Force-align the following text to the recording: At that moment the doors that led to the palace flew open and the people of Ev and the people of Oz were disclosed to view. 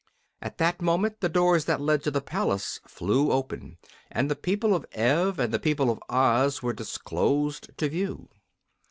At 0.41 0.57
that 0.57 0.81
moment 0.81 1.19
the 1.21 1.29
doors 1.29 1.65
that 1.65 1.79
led 1.79 2.01
to 2.01 2.09
the 2.09 2.23
palace 2.23 2.79
flew 2.87 3.31
open 3.31 3.77
and 4.09 4.31
the 4.31 4.35
people 4.35 4.73
of 4.73 4.87
Ev 4.93 5.37
and 5.37 5.53
the 5.53 5.59
people 5.59 5.91
of 5.91 6.01
Oz 6.09 6.63
were 6.63 6.73
disclosed 6.73 7.69
to 7.77 7.87
view. 7.87 8.27